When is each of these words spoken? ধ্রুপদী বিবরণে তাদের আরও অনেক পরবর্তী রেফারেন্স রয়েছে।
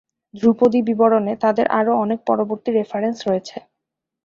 ধ্রুপদী 0.33 0.79
বিবরণে 0.87 1.33
তাদের 1.43 1.65
আরও 1.79 1.93
অনেক 2.03 2.19
পরবর্তী 2.29 2.69
রেফারেন্স 2.71 3.17
রয়েছে। 3.27 3.57